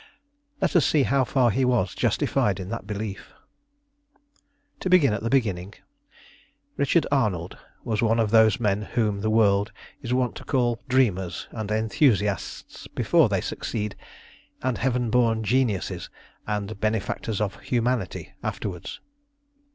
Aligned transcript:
Let 0.59 0.75
us 0.75 0.83
see 0.83 1.03
how 1.03 1.23
far 1.23 1.51
he 1.51 1.63
was 1.63 1.93
justified 1.93 2.59
in 2.59 2.69
that 2.69 2.87
belief. 2.87 3.33
To 4.79 4.89
begin 4.89 5.13
at 5.13 5.21
the 5.21 5.29
beginning, 5.29 5.75
Richard 6.75 7.05
Arnold 7.11 7.55
was 7.83 8.01
one 8.01 8.17
of 8.19 8.31
those 8.31 8.59
men 8.59 8.81
whom 8.81 9.21
the 9.21 9.29
world 9.29 9.71
is 10.01 10.11
wont 10.11 10.33
to 10.37 10.43
call 10.43 10.79
dreamers 10.89 11.47
and 11.51 11.69
enthusiasts 11.69 12.87
before 12.87 13.29
they 13.29 13.41
succeed, 13.41 13.95
and 14.63 14.79
heaven 14.79 15.11
born 15.11 15.43
geniuses 15.43 16.09
and 16.47 16.79
benefactors 16.79 17.39
of 17.39 17.59
humanity 17.59 18.33
afterwards. 18.41 19.01